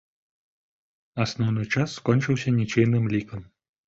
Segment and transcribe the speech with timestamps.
[1.25, 3.45] Асноўны час скончыўся нічыйным лікам.